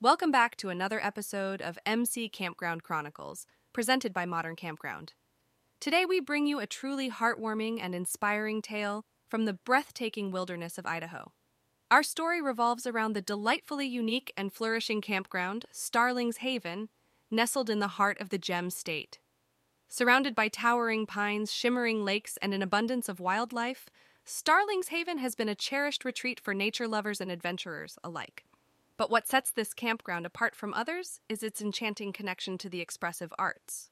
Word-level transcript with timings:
Welcome 0.00 0.30
back 0.30 0.56
to 0.58 0.68
another 0.68 1.04
episode 1.04 1.60
of 1.60 1.76
MC 1.84 2.28
Campground 2.28 2.84
Chronicles, 2.84 3.48
presented 3.72 4.12
by 4.12 4.26
Modern 4.26 4.54
Campground. 4.54 5.14
Today 5.80 6.04
we 6.06 6.20
bring 6.20 6.46
you 6.46 6.60
a 6.60 6.68
truly 6.68 7.10
heartwarming 7.10 7.80
and 7.82 7.96
inspiring 7.96 8.62
tale 8.62 9.06
from 9.28 9.44
the 9.44 9.54
breathtaking 9.54 10.30
wilderness 10.30 10.78
of 10.78 10.86
Idaho. 10.86 11.32
Our 11.90 12.04
story 12.04 12.40
revolves 12.40 12.86
around 12.86 13.14
the 13.14 13.20
delightfully 13.20 13.88
unique 13.88 14.32
and 14.36 14.52
flourishing 14.52 15.00
campground, 15.00 15.66
Starling's 15.72 16.36
Haven, 16.36 16.90
nestled 17.28 17.68
in 17.68 17.80
the 17.80 17.88
heart 17.88 18.20
of 18.20 18.28
the 18.28 18.38
Gem 18.38 18.70
State. 18.70 19.18
Surrounded 19.88 20.32
by 20.32 20.46
towering 20.46 21.06
pines, 21.06 21.52
shimmering 21.52 22.04
lakes, 22.04 22.38
and 22.40 22.54
an 22.54 22.62
abundance 22.62 23.08
of 23.08 23.18
wildlife, 23.18 23.86
Starling's 24.24 24.88
Haven 24.88 25.18
has 25.18 25.34
been 25.34 25.48
a 25.48 25.56
cherished 25.56 26.04
retreat 26.04 26.38
for 26.38 26.54
nature 26.54 26.86
lovers 26.86 27.20
and 27.20 27.32
adventurers 27.32 27.98
alike. 28.04 28.44
But 28.98 29.10
what 29.10 29.28
sets 29.28 29.52
this 29.52 29.72
campground 29.72 30.26
apart 30.26 30.56
from 30.56 30.74
others 30.74 31.20
is 31.28 31.44
its 31.44 31.62
enchanting 31.62 32.12
connection 32.12 32.58
to 32.58 32.68
the 32.68 32.80
expressive 32.80 33.32
arts. 33.38 33.90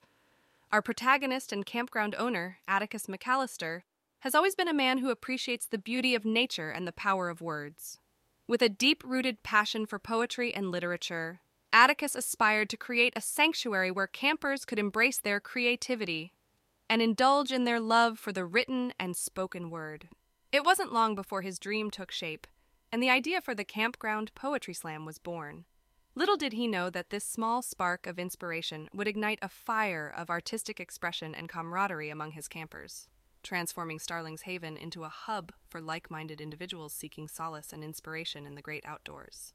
Our 0.72 0.82
protagonist 0.82 1.52
and 1.52 1.64
campground 1.64 2.16
owner, 2.18 2.58
Atticus 2.66 3.06
McCallister, 3.06 3.82
has 4.20 4.34
always 4.34 4.56
been 4.56 4.66
a 4.66 4.74
man 4.74 4.98
who 4.98 5.10
appreciates 5.10 5.64
the 5.64 5.78
beauty 5.78 6.16
of 6.16 6.24
nature 6.24 6.70
and 6.70 6.88
the 6.88 6.92
power 6.92 7.28
of 7.28 7.40
words. 7.40 8.00
With 8.48 8.62
a 8.62 8.68
deep 8.68 9.04
rooted 9.06 9.44
passion 9.44 9.86
for 9.86 10.00
poetry 10.00 10.52
and 10.52 10.72
literature, 10.72 11.40
Atticus 11.72 12.16
aspired 12.16 12.68
to 12.70 12.76
create 12.76 13.12
a 13.14 13.20
sanctuary 13.20 13.92
where 13.92 14.08
campers 14.08 14.64
could 14.64 14.78
embrace 14.78 15.18
their 15.18 15.38
creativity 15.38 16.32
and 16.90 17.00
indulge 17.00 17.52
in 17.52 17.62
their 17.62 17.78
love 17.78 18.18
for 18.18 18.32
the 18.32 18.44
written 18.44 18.92
and 18.98 19.16
spoken 19.16 19.70
word. 19.70 20.08
It 20.50 20.64
wasn't 20.64 20.92
long 20.92 21.14
before 21.14 21.42
his 21.42 21.60
dream 21.60 21.92
took 21.92 22.10
shape 22.10 22.48
and 22.96 23.02
the 23.02 23.10
idea 23.10 23.42
for 23.42 23.54
the 23.54 23.62
Campground 23.62 24.34
Poetry 24.34 24.72
Slam 24.72 25.04
was 25.04 25.18
born. 25.18 25.66
Little 26.14 26.38
did 26.38 26.54
he 26.54 26.66
know 26.66 26.88
that 26.88 27.10
this 27.10 27.24
small 27.24 27.60
spark 27.60 28.06
of 28.06 28.18
inspiration 28.18 28.88
would 28.94 29.06
ignite 29.06 29.38
a 29.42 29.50
fire 29.50 30.10
of 30.16 30.30
artistic 30.30 30.80
expression 30.80 31.34
and 31.34 31.46
camaraderie 31.46 32.08
among 32.08 32.30
his 32.30 32.48
campers, 32.48 33.06
transforming 33.42 33.98
Starling's 33.98 34.44
Haven 34.48 34.78
into 34.78 35.04
a 35.04 35.10
hub 35.10 35.52
for 35.68 35.82
like 35.82 36.10
minded 36.10 36.40
individuals 36.40 36.94
seeking 36.94 37.28
solace 37.28 37.70
and 37.70 37.84
inspiration 37.84 38.46
in 38.46 38.54
the 38.54 38.62
great 38.62 38.86
outdoors. 38.86 39.52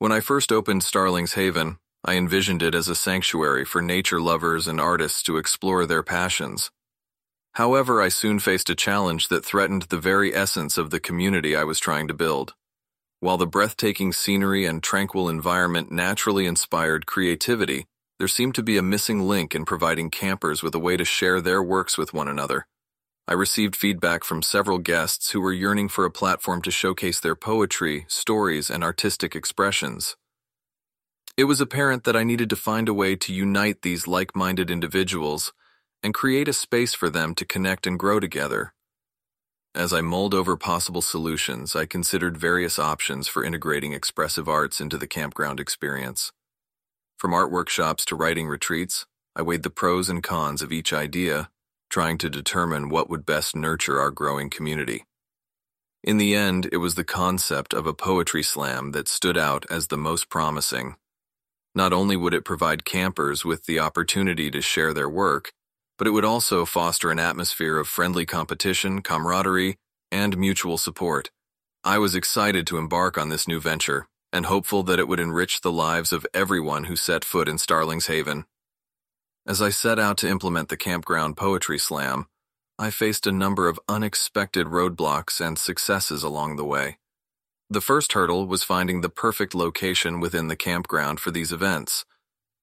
When 0.00 0.10
I 0.10 0.18
first 0.18 0.50
opened 0.50 0.82
Starling's 0.82 1.34
Haven, 1.34 1.78
I 2.04 2.16
envisioned 2.16 2.64
it 2.64 2.74
as 2.74 2.88
a 2.88 2.96
sanctuary 2.96 3.64
for 3.64 3.80
nature 3.80 4.20
lovers 4.20 4.66
and 4.66 4.80
artists 4.80 5.22
to 5.22 5.36
explore 5.36 5.86
their 5.86 6.02
passions. 6.02 6.72
However, 7.54 8.02
I 8.02 8.08
soon 8.08 8.40
faced 8.40 8.68
a 8.68 8.74
challenge 8.74 9.28
that 9.28 9.44
threatened 9.44 9.82
the 9.82 9.98
very 9.98 10.34
essence 10.34 10.76
of 10.76 10.90
the 10.90 10.98
community 10.98 11.54
I 11.54 11.62
was 11.62 11.78
trying 11.78 12.08
to 12.08 12.14
build. 12.14 12.54
While 13.20 13.36
the 13.36 13.46
breathtaking 13.46 14.12
scenery 14.12 14.66
and 14.66 14.82
tranquil 14.82 15.28
environment 15.28 15.92
naturally 15.92 16.46
inspired 16.46 17.06
creativity, 17.06 17.86
there 18.18 18.28
seemed 18.28 18.56
to 18.56 18.62
be 18.62 18.76
a 18.76 18.82
missing 18.82 19.20
link 19.20 19.54
in 19.54 19.64
providing 19.64 20.10
campers 20.10 20.62
with 20.62 20.74
a 20.74 20.80
way 20.80 20.96
to 20.96 21.04
share 21.04 21.40
their 21.40 21.62
works 21.62 21.96
with 21.96 22.12
one 22.12 22.26
another. 22.26 22.66
I 23.28 23.34
received 23.34 23.76
feedback 23.76 24.24
from 24.24 24.42
several 24.42 24.78
guests 24.78 25.30
who 25.30 25.40
were 25.40 25.52
yearning 25.52 25.88
for 25.88 26.04
a 26.04 26.10
platform 26.10 26.60
to 26.62 26.70
showcase 26.72 27.20
their 27.20 27.36
poetry, 27.36 28.04
stories, 28.08 28.68
and 28.68 28.82
artistic 28.82 29.34
expressions. 29.36 30.16
It 31.36 31.44
was 31.44 31.60
apparent 31.60 32.04
that 32.04 32.16
I 32.16 32.24
needed 32.24 32.50
to 32.50 32.56
find 32.56 32.88
a 32.88 32.94
way 32.94 33.16
to 33.16 33.32
unite 33.32 33.82
these 33.82 34.06
like 34.08 34.36
minded 34.36 34.70
individuals 34.70 35.52
and 36.04 36.14
create 36.14 36.46
a 36.46 36.52
space 36.52 36.94
for 36.94 37.08
them 37.08 37.34
to 37.34 37.46
connect 37.46 37.86
and 37.86 37.98
grow 37.98 38.20
together. 38.20 38.74
As 39.74 39.92
I 39.92 40.02
mulled 40.02 40.34
over 40.34 40.56
possible 40.56 41.02
solutions, 41.02 41.74
I 41.74 41.86
considered 41.86 42.36
various 42.36 42.78
options 42.78 43.26
for 43.26 43.42
integrating 43.42 43.92
expressive 43.92 44.48
arts 44.48 44.80
into 44.80 44.98
the 44.98 45.08
campground 45.08 45.58
experience. 45.58 46.30
From 47.16 47.32
art 47.32 47.50
workshops 47.50 48.04
to 48.04 48.16
writing 48.16 48.46
retreats, 48.46 49.06
I 49.34 49.42
weighed 49.42 49.64
the 49.64 49.70
pros 49.70 50.08
and 50.08 50.22
cons 50.22 50.62
of 50.62 50.70
each 50.70 50.92
idea, 50.92 51.50
trying 51.90 52.18
to 52.18 52.30
determine 52.30 52.88
what 52.88 53.10
would 53.10 53.26
best 53.26 53.56
nurture 53.56 53.98
our 53.98 54.10
growing 54.10 54.50
community. 54.50 55.04
In 56.04 56.18
the 56.18 56.34
end, 56.34 56.68
it 56.70 56.76
was 56.76 56.96
the 56.96 57.02
concept 57.02 57.72
of 57.72 57.86
a 57.86 57.94
poetry 57.94 58.42
slam 58.42 58.92
that 58.92 59.08
stood 59.08 59.38
out 59.38 59.64
as 59.70 59.86
the 59.86 59.96
most 59.96 60.28
promising. 60.28 60.96
Not 61.74 61.92
only 61.92 62.14
would 62.14 62.34
it 62.34 62.44
provide 62.44 62.84
campers 62.84 63.44
with 63.44 63.64
the 63.64 63.80
opportunity 63.80 64.50
to 64.50 64.60
share 64.60 64.92
their 64.92 65.08
work, 65.08 65.52
but 65.98 66.06
it 66.06 66.10
would 66.10 66.24
also 66.24 66.64
foster 66.64 67.10
an 67.10 67.18
atmosphere 67.18 67.78
of 67.78 67.88
friendly 67.88 68.26
competition, 68.26 69.02
camaraderie, 69.02 69.76
and 70.10 70.36
mutual 70.36 70.78
support. 70.78 71.30
I 71.82 71.98
was 71.98 72.14
excited 72.14 72.66
to 72.68 72.78
embark 72.78 73.18
on 73.18 73.28
this 73.28 73.46
new 73.46 73.60
venture 73.60 74.06
and 74.32 74.46
hopeful 74.46 74.82
that 74.82 74.98
it 74.98 75.06
would 75.06 75.20
enrich 75.20 75.60
the 75.60 75.72
lives 75.72 76.12
of 76.12 76.26
everyone 76.34 76.84
who 76.84 76.96
set 76.96 77.24
foot 77.24 77.48
in 77.48 77.58
Starling's 77.58 78.06
Haven. 78.06 78.46
As 79.46 79.62
I 79.62 79.68
set 79.68 79.98
out 79.98 80.16
to 80.18 80.28
implement 80.28 80.70
the 80.70 80.76
campground 80.76 81.36
poetry 81.36 81.78
slam, 81.78 82.26
I 82.78 82.90
faced 82.90 83.26
a 83.26 83.32
number 83.32 83.68
of 83.68 83.78
unexpected 83.88 84.66
roadblocks 84.66 85.40
and 85.40 85.56
successes 85.56 86.24
along 86.24 86.56
the 86.56 86.64
way. 86.64 86.98
The 87.70 87.80
first 87.80 88.14
hurdle 88.14 88.46
was 88.46 88.64
finding 88.64 89.00
the 89.00 89.08
perfect 89.08 89.54
location 89.54 90.18
within 90.18 90.48
the 90.48 90.56
campground 90.56 91.20
for 91.20 91.30
these 91.30 91.52
events. 91.52 92.04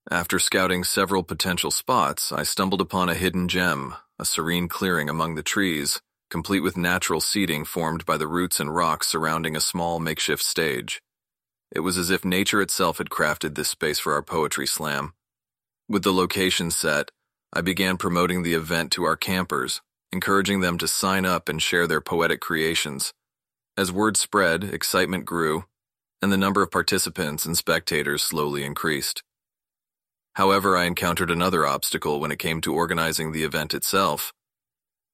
After 0.10 0.40
scouting 0.40 0.84
several 0.84 1.24
potential 1.24 1.70
spots, 1.70 2.32
I 2.32 2.44
stumbled 2.44 2.82
upon 2.82 3.08
a 3.08 3.14
hidden 3.14 3.48
gem, 3.48 3.94
a 4.18 4.26
serene 4.26 4.68
clearing 4.68 5.10
among 5.10 5.36
the 5.36 5.44
trees, 5.44 6.02
complete 6.32 6.62
with 6.62 6.76
natural 6.76 7.22
seating 7.22 7.66
formed 7.66 8.06
by 8.06 8.18
the 8.18 8.28
roots 8.28 8.60
and 8.60 8.74
rocks 8.74 9.08
surrounding 9.08 9.56
a 9.56 9.62
small 9.62 10.00
makeshift 10.00 10.42
stage. 10.42 11.02
It 11.72 11.82
was 11.82 11.98
as 11.98 12.10
if 12.10 12.26
nature 12.26 12.62
itself 12.62 12.98
had 12.98 13.10
crafted 13.10 13.54
this 13.54 13.70
space 13.70 14.00
for 14.00 14.14
our 14.14 14.24
poetry 14.24 14.66
slam. 14.66 15.14
With 15.88 16.04
the 16.04 16.14
location 16.14 16.72
set, 16.72 17.12
I 17.54 17.62
began 17.62 17.98
promoting 17.98 18.42
the 18.42 18.56
event 18.56 18.92
to 18.94 19.04
our 19.04 19.16
campers, 19.16 19.82
encouraging 20.12 20.62
them 20.62 20.78
to 20.80 20.88
sign 20.88 21.26
up 21.26 21.48
and 21.48 21.62
share 21.62 21.86
their 21.86 22.02
poetic 22.02 22.42
creations. 22.42 23.14
As 23.78 23.92
word 23.92 24.18
spread, 24.18 24.64
excitement 24.64 25.26
grew, 25.26 25.66
and 26.22 26.32
the 26.32 26.38
number 26.38 26.62
of 26.62 26.72
participants 26.72 27.46
and 27.46 27.56
spectators 27.56 28.24
slowly 28.24 28.64
increased. 28.64 29.24
However, 30.36 30.78
I 30.78 30.86
encountered 30.86 31.30
another 31.30 31.66
obstacle 31.66 32.20
when 32.20 32.32
it 32.32 32.40
came 32.40 32.62
to 32.62 32.74
organizing 32.74 33.32
the 33.32 33.44
event 33.44 33.74
itself. 33.74 34.32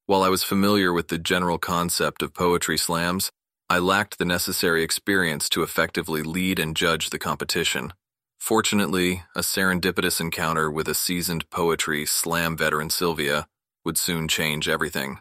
While 0.06 0.24
I 0.24 0.30
was 0.30 0.44
familiar 0.44 0.94
with 0.94 1.10
the 1.10 1.18
general 1.18 1.58
concept 1.58 2.22
of 2.22 2.34
poetry 2.34 2.78
slams, 2.78 3.32
I 3.70 3.80
lacked 3.80 4.18
the 4.18 4.26
necessary 4.26 4.84
experience 4.84 5.50
to 5.50 5.64
effectively 5.64 6.24
lead 6.24 6.60
and 6.60 6.76
judge 6.76 7.10
the 7.10 7.20
competition. 7.20 7.94
Fortunately, 8.40 9.24
a 9.36 9.42
serendipitous 9.42 10.22
encounter 10.22 10.72
with 10.72 10.88
a 10.88 10.94
seasoned 10.94 11.50
poetry 11.50 12.06
slam 12.06 12.56
veteran 12.56 12.90
Sylvia 12.90 13.48
would 13.84 13.98
soon 13.98 14.28
change 14.28 14.70
everything. 14.70 15.20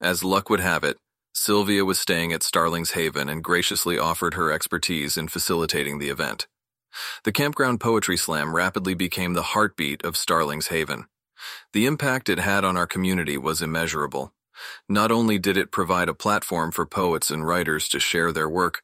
As 0.00 0.22
luck 0.22 0.48
would 0.50 0.60
have 0.60 0.84
it, 0.84 0.98
Sylvia 1.32 1.84
was 1.84 1.98
staying 1.98 2.32
at 2.32 2.42
Starling's 2.42 2.92
Haven 2.92 3.28
and 3.28 3.42
graciously 3.42 3.98
offered 3.98 4.34
her 4.34 4.52
expertise 4.52 5.16
in 5.16 5.28
facilitating 5.28 5.98
the 5.98 6.10
event. 6.10 6.46
The 7.24 7.32
Campground 7.32 7.80
Poetry 7.80 8.16
Slam 8.16 8.54
rapidly 8.54 8.94
became 8.94 9.34
the 9.34 9.42
heartbeat 9.54 10.04
of 10.04 10.16
Starling's 10.16 10.68
Haven. 10.68 11.06
The 11.72 11.86
impact 11.86 12.28
it 12.28 12.38
had 12.38 12.64
on 12.64 12.76
our 12.76 12.86
community 12.86 13.38
was 13.38 13.62
immeasurable. 13.62 14.32
Not 14.88 15.10
only 15.10 15.38
did 15.38 15.56
it 15.56 15.72
provide 15.72 16.08
a 16.08 16.14
platform 16.14 16.70
for 16.70 16.84
poets 16.86 17.30
and 17.30 17.46
writers 17.46 17.88
to 17.88 18.00
share 18.00 18.32
their 18.32 18.48
work, 18.48 18.82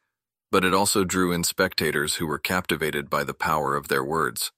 but 0.50 0.64
it 0.64 0.72
also 0.72 1.04
drew 1.04 1.32
in 1.32 1.44
spectators 1.44 2.16
who 2.16 2.26
were 2.26 2.38
captivated 2.38 3.10
by 3.10 3.24
the 3.24 3.34
power 3.34 3.76
of 3.76 3.88
their 3.88 4.04
words. 4.04 4.52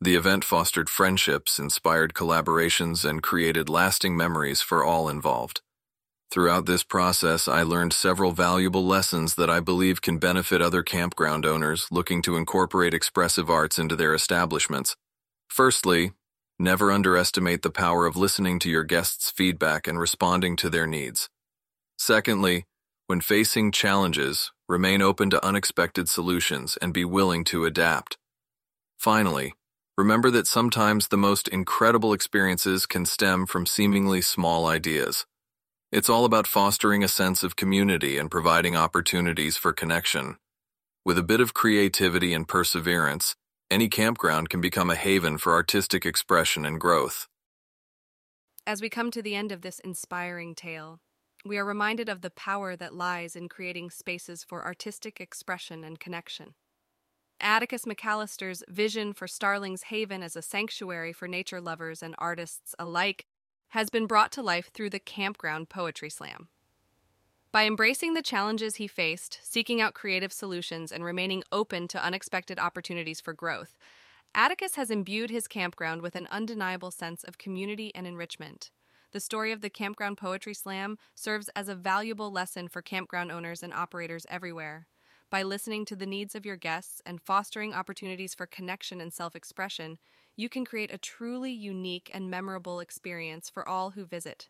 The 0.00 0.16
event 0.16 0.44
fostered 0.44 0.88
friendships, 0.88 1.58
inspired 1.58 2.14
collaborations, 2.14 3.08
and 3.08 3.22
created 3.22 3.68
lasting 3.68 4.16
memories 4.16 4.60
for 4.62 4.82
all 4.82 5.08
involved. 5.08 5.60
Throughout 6.30 6.66
this 6.66 6.84
process, 6.84 7.48
I 7.48 7.64
learned 7.64 7.92
several 7.92 8.30
valuable 8.30 8.86
lessons 8.86 9.34
that 9.34 9.50
I 9.50 9.58
believe 9.58 10.00
can 10.00 10.18
benefit 10.18 10.62
other 10.62 10.84
campground 10.84 11.44
owners 11.44 11.88
looking 11.90 12.22
to 12.22 12.36
incorporate 12.36 12.94
expressive 12.94 13.50
arts 13.50 13.80
into 13.80 13.96
their 13.96 14.14
establishments. 14.14 14.94
Firstly, 15.48 16.12
never 16.56 16.92
underestimate 16.92 17.62
the 17.62 17.70
power 17.70 18.06
of 18.06 18.16
listening 18.16 18.60
to 18.60 18.70
your 18.70 18.84
guests' 18.84 19.32
feedback 19.32 19.88
and 19.88 19.98
responding 19.98 20.54
to 20.54 20.70
their 20.70 20.86
needs. 20.86 21.28
Secondly, 21.98 22.64
when 23.08 23.20
facing 23.20 23.72
challenges, 23.72 24.52
remain 24.68 25.02
open 25.02 25.30
to 25.30 25.44
unexpected 25.44 26.08
solutions 26.08 26.78
and 26.80 26.94
be 26.94 27.04
willing 27.04 27.42
to 27.42 27.64
adapt. 27.64 28.18
Finally, 28.96 29.54
remember 29.98 30.30
that 30.30 30.46
sometimes 30.46 31.08
the 31.08 31.16
most 31.16 31.48
incredible 31.48 32.12
experiences 32.12 32.86
can 32.86 33.04
stem 33.04 33.46
from 33.46 33.66
seemingly 33.66 34.22
small 34.22 34.66
ideas. 34.66 35.26
It's 35.92 36.08
all 36.08 36.24
about 36.24 36.46
fostering 36.46 37.02
a 37.02 37.08
sense 37.08 37.42
of 37.42 37.56
community 37.56 38.16
and 38.16 38.30
providing 38.30 38.76
opportunities 38.76 39.56
for 39.56 39.72
connection. 39.72 40.36
With 41.04 41.18
a 41.18 41.24
bit 41.24 41.40
of 41.40 41.52
creativity 41.52 42.32
and 42.32 42.46
perseverance, 42.46 43.34
any 43.72 43.88
campground 43.88 44.50
can 44.50 44.60
become 44.60 44.88
a 44.88 44.94
haven 44.94 45.36
for 45.36 45.52
artistic 45.52 46.06
expression 46.06 46.64
and 46.64 46.80
growth. 46.80 47.26
As 48.64 48.80
we 48.80 48.88
come 48.88 49.10
to 49.10 49.20
the 49.20 49.34
end 49.34 49.50
of 49.50 49.62
this 49.62 49.80
inspiring 49.80 50.54
tale, 50.54 51.00
we 51.44 51.58
are 51.58 51.64
reminded 51.64 52.08
of 52.08 52.20
the 52.20 52.30
power 52.30 52.76
that 52.76 52.94
lies 52.94 53.34
in 53.34 53.48
creating 53.48 53.90
spaces 53.90 54.44
for 54.44 54.64
artistic 54.64 55.20
expression 55.20 55.82
and 55.82 55.98
connection. 55.98 56.54
Atticus 57.40 57.84
McCallister's 57.84 58.62
vision 58.68 59.12
for 59.12 59.26
Starling's 59.26 59.84
Haven 59.84 60.22
as 60.22 60.36
a 60.36 60.42
sanctuary 60.42 61.12
for 61.12 61.26
nature 61.26 61.60
lovers 61.60 62.00
and 62.00 62.14
artists 62.18 62.76
alike 62.78 63.26
has 63.70 63.90
been 63.90 64.06
brought 64.06 64.32
to 64.32 64.42
life 64.42 64.70
through 64.72 64.90
the 64.90 64.98
Campground 64.98 65.68
Poetry 65.68 66.10
Slam. 66.10 66.48
By 67.52 67.66
embracing 67.66 68.14
the 68.14 68.22
challenges 68.22 68.76
he 68.76 68.86
faced, 68.86 69.40
seeking 69.42 69.80
out 69.80 69.94
creative 69.94 70.32
solutions, 70.32 70.92
and 70.92 71.04
remaining 71.04 71.42
open 71.50 71.88
to 71.88 72.04
unexpected 72.04 72.58
opportunities 72.58 73.20
for 73.20 73.32
growth, 73.32 73.76
Atticus 74.34 74.76
has 74.76 74.90
imbued 74.90 75.30
his 75.30 75.48
campground 75.48 76.02
with 76.02 76.14
an 76.14 76.28
undeniable 76.30 76.92
sense 76.92 77.24
of 77.24 77.38
community 77.38 77.92
and 77.94 78.06
enrichment. 78.06 78.70
The 79.12 79.18
story 79.18 79.50
of 79.50 79.60
the 79.60 79.70
Campground 79.70 80.18
Poetry 80.18 80.54
Slam 80.54 80.96
serves 81.16 81.48
as 81.56 81.68
a 81.68 81.74
valuable 81.74 82.30
lesson 82.30 82.68
for 82.68 82.82
campground 82.82 83.32
owners 83.32 83.62
and 83.62 83.74
operators 83.74 84.26
everywhere. 84.28 84.86
By 85.30 85.44
listening 85.44 85.84
to 85.84 85.94
the 85.94 86.06
needs 86.06 86.34
of 86.34 86.44
your 86.44 86.56
guests 86.56 87.00
and 87.06 87.22
fostering 87.22 87.72
opportunities 87.72 88.34
for 88.34 88.46
connection 88.46 89.00
and 89.00 89.12
self 89.12 89.36
expression, 89.36 89.98
you 90.36 90.48
can 90.48 90.64
create 90.64 90.92
a 90.92 90.98
truly 90.98 91.52
unique 91.52 92.10
and 92.12 92.28
memorable 92.28 92.80
experience 92.80 93.48
for 93.48 93.68
all 93.68 93.90
who 93.90 94.04
visit. 94.04 94.48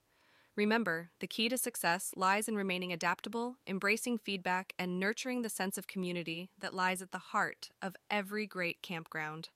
Remember, 0.57 1.11
the 1.21 1.27
key 1.27 1.51
to 1.51 1.59
success 1.59 2.13
lies 2.17 2.49
in 2.49 2.57
remaining 2.57 2.93
adaptable, 2.93 3.57
embracing 3.67 4.17
feedback, 4.17 4.73
and 4.79 4.99
nurturing 4.99 5.43
the 5.43 5.51
sense 5.51 5.77
of 5.77 5.87
community 5.87 6.51
that 6.59 6.75
lies 6.75 7.03
at 7.03 7.13
the 7.13 7.19
heart 7.19 7.69
of 7.83 7.95
every 8.11 8.47
great 8.47 8.81
campground. 8.83 9.51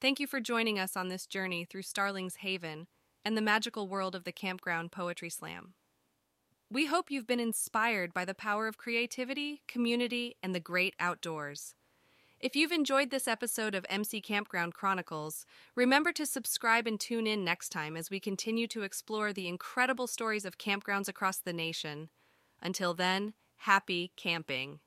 Thank 0.00 0.18
you 0.18 0.26
for 0.26 0.40
joining 0.40 0.80
us 0.80 0.96
on 0.96 1.08
this 1.08 1.26
journey 1.26 1.64
through 1.64 1.82
Starling's 1.82 2.36
Haven 2.36 2.88
and 3.24 3.36
the 3.36 3.42
magical 3.42 3.88
world 3.88 4.16
of 4.16 4.24
the 4.24 4.32
Campground 4.32 4.90
Poetry 4.90 5.30
Slam. 5.30 5.74
We 6.70 6.84
hope 6.84 7.10
you've 7.10 7.26
been 7.26 7.40
inspired 7.40 8.12
by 8.12 8.26
the 8.26 8.34
power 8.34 8.68
of 8.68 8.76
creativity, 8.76 9.62
community, 9.66 10.36
and 10.42 10.54
the 10.54 10.60
great 10.60 10.94
outdoors. 11.00 11.74
If 12.40 12.54
you've 12.54 12.72
enjoyed 12.72 13.10
this 13.10 13.26
episode 13.26 13.74
of 13.74 13.86
MC 13.88 14.20
Campground 14.20 14.74
Chronicles, 14.74 15.46
remember 15.74 16.12
to 16.12 16.26
subscribe 16.26 16.86
and 16.86 17.00
tune 17.00 17.26
in 17.26 17.42
next 17.42 17.70
time 17.70 17.96
as 17.96 18.10
we 18.10 18.20
continue 18.20 18.66
to 18.66 18.82
explore 18.82 19.32
the 19.32 19.48
incredible 19.48 20.06
stories 20.06 20.44
of 20.44 20.58
campgrounds 20.58 21.08
across 21.08 21.38
the 21.38 21.54
nation. 21.54 22.10
Until 22.60 22.92
then, 22.92 23.32
happy 23.56 24.12
camping. 24.14 24.80